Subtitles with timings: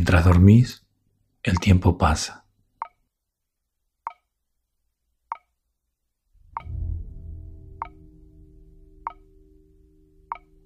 [0.00, 0.86] Mientras dormís,
[1.42, 2.46] el tiempo pasa.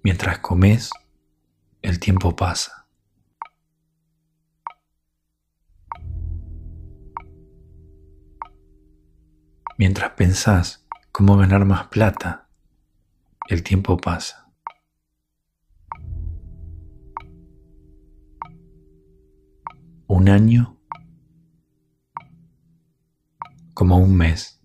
[0.03, 0.89] Mientras comes,
[1.81, 2.87] el tiempo pasa.
[9.77, 12.47] Mientras pensás cómo ganar más plata,
[13.49, 14.44] el tiempo pasa.
[20.07, 20.77] Un año
[23.73, 24.61] como un mes.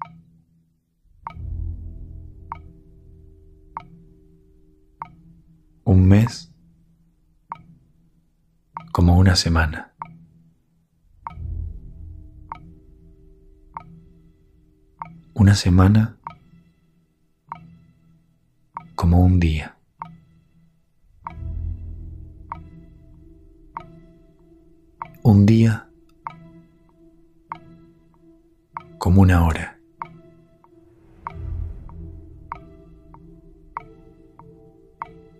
[5.84, 6.52] Un mes
[8.92, 9.94] como una semana.
[15.34, 16.18] Una semana
[18.94, 19.79] como un día.
[25.22, 25.88] Un día
[28.98, 29.78] como una hora.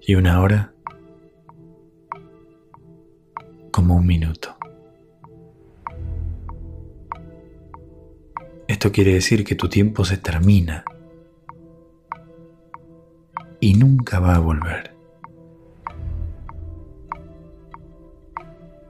[0.07, 0.75] Y una hora
[3.71, 4.57] como un minuto.
[8.67, 10.85] Esto quiere decir que tu tiempo se termina
[13.61, 14.90] y nunca va a volver.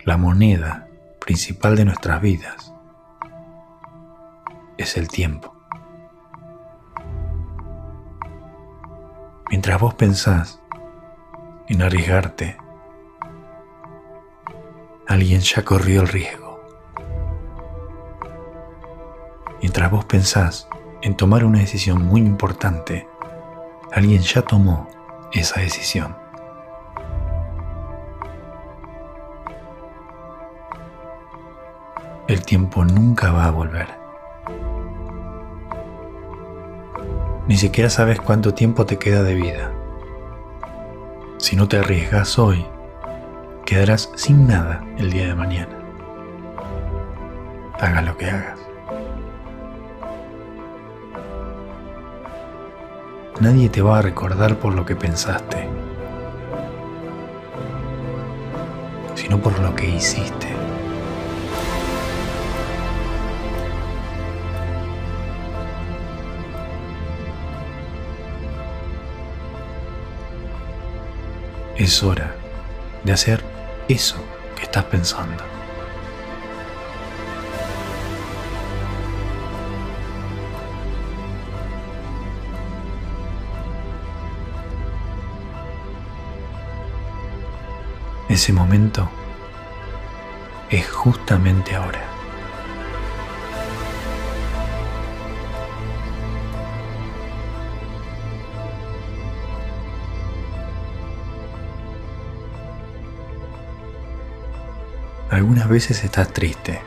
[0.05, 2.73] La moneda principal de nuestras vidas
[4.79, 5.55] es el tiempo.
[9.51, 10.59] Mientras vos pensás
[11.69, 12.57] en arriesgarte,
[15.07, 16.65] alguien ya corrió el riesgo.
[19.61, 20.67] Mientras vos pensás
[21.03, 23.07] en tomar una decisión muy importante,
[23.93, 24.89] alguien ya tomó
[25.33, 26.20] esa decisión.
[32.31, 33.89] El tiempo nunca va a volver.
[37.49, 39.73] Ni siquiera sabes cuánto tiempo te queda de vida.
[41.39, 42.65] Si no te arriesgas hoy,
[43.67, 45.77] quedarás sin nada el día de mañana.
[47.81, 48.61] Haga lo que hagas.
[53.41, 55.69] nadie te va a recordar por lo que pensaste,
[59.17, 60.70] sino por lo que hiciste.
[71.81, 72.37] Es hora
[73.05, 73.43] de hacer
[73.89, 74.23] eso
[74.55, 75.43] que estás pensando.
[88.29, 89.09] Ese momento
[90.69, 92.10] es justamente ahora.
[105.41, 106.83] Algunas veces estás triste.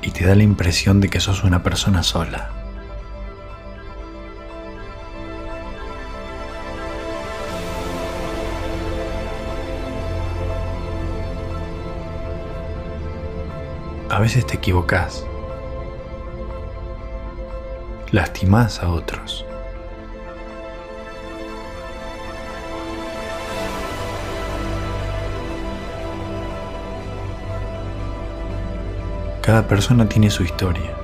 [0.00, 2.48] y te da la impresión de que sos una persona sola.
[14.08, 15.26] A veces te equivocas,
[18.16, 19.44] lastimas a otros.
[29.42, 30.96] Cada persona tiene su historia.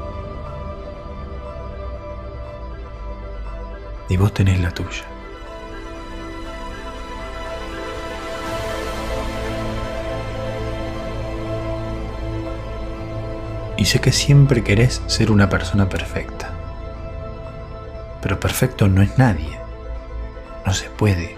[4.09, 5.05] Y vos tenés la tuya.
[13.77, 16.52] Y sé que siempre querés ser una persona perfecta.
[18.23, 19.59] Pero perfecto no es nadie.
[20.65, 21.37] No se puede.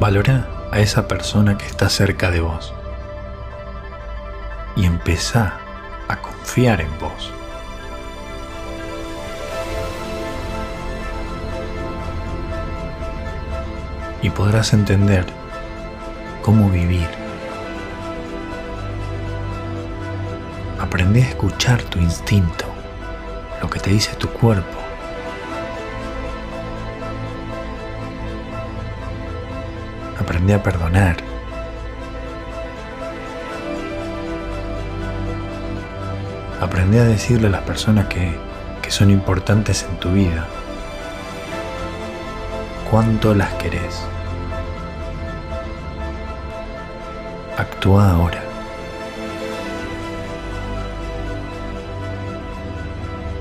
[0.00, 2.72] Valora a esa persona que está cerca de vos
[4.76, 5.58] y empezá
[6.06, 7.32] a confiar en vos.
[14.22, 15.26] Y podrás entender
[16.48, 17.06] cómo vivir.
[20.80, 22.64] Aprende a escuchar tu instinto,
[23.60, 24.78] lo que te dice tu cuerpo.
[30.18, 31.18] Aprende a perdonar.
[36.62, 38.34] Aprende a decirle a las personas que,
[38.80, 40.46] que son importantes en tu vida
[42.90, 44.02] cuánto las querés.
[47.58, 48.40] Actúa ahora.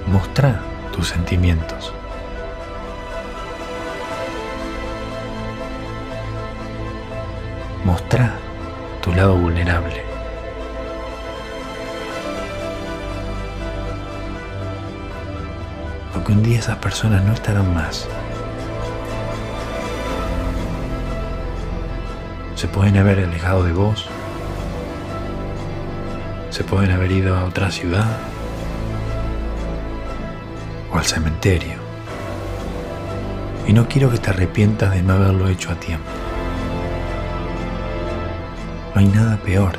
[0.08, 0.60] Mostra
[0.92, 1.94] tus sentimientos.
[7.86, 8.34] Mostra
[9.04, 10.02] tu lado vulnerable.
[16.12, 18.08] Porque un día esas personas no estarán más.
[22.58, 24.08] Se pueden haber alejado de vos.
[26.50, 28.18] Se pueden haber ido a otra ciudad
[30.92, 31.76] o al cementerio.
[33.68, 36.10] Y no quiero que te arrepientas de no haberlo hecho a tiempo.
[38.96, 39.74] No hay nada peor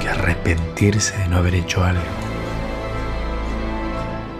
[0.00, 2.02] que arrepentirse de no haber hecho algo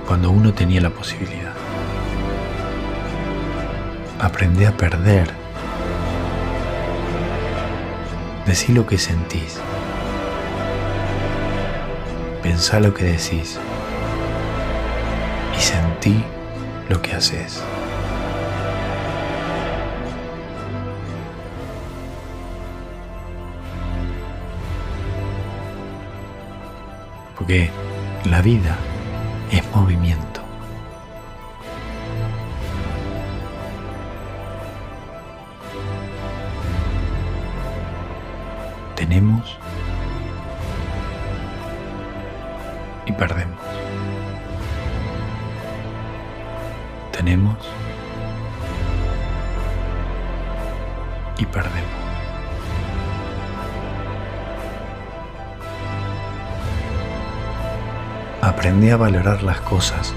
[0.06, 1.54] cuando uno tenía la posibilidad.
[4.20, 5.45] Aprende a perder.
[8.46, 9.58] Decí lo que sentís.
[12.44, 13.58] Pensá lo que decís.
[15.56, 16.24] Y sentí
[16.88, 17.60] lo que haces.
[27.34, 27.68] Porque
[28.26, 28.76] la vida
[29.50, 30.26] es movimiento.
[39.08, 39.56] Tenemos
[43.06, 43.60] y perdemos.
[47.12, 47.56] Tenemos
[51.38, 51.88] y perdemos.
[58.42, 60.12] Aprendí a valorar las cosas,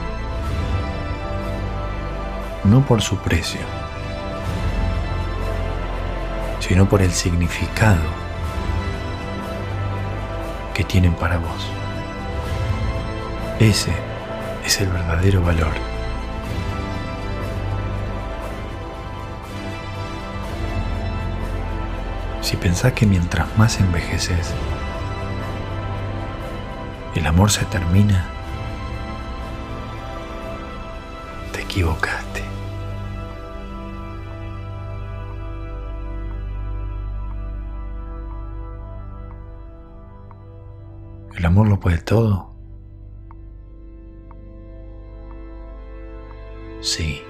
[2.63, 3.61] no por su precio,
[6.59, 8.28] sino por el significado
[10.79, 11.67] que tienen para vos.
[13.59, 13.91] Ese
[14.65, 15.73] es el verdadero valor.
[22.39, 24.53] Si pensás que mientras más envejeces,
[27.13, 28.23] el amor se termina,
[31.51, 32.28] te equivocaste.
[41.39, 42.53] ¿El amor lo puede todo?
[46.81, 47.21] Sí.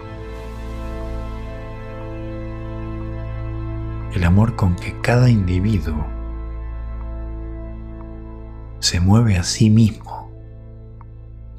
[4.11, 6.07] El amor con que cada individuo
[8.79, 10.31] se mueve a sí mismo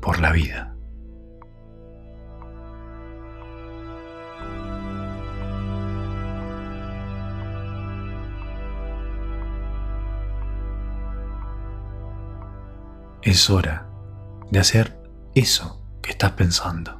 [0.00, 0.75] por la vida.
[13.22, 13.87] Es hora
[14.50, 14.98] de hacer
[15.34, 16.98] eso que estás pensando.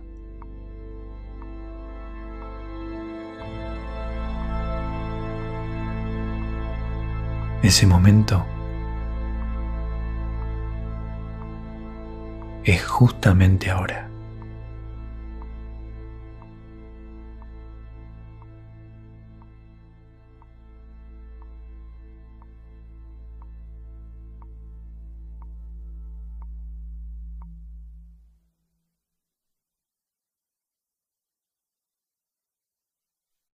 [7.62, 8.45] Ese momento
[12.65, 14.10] es justamente ahora.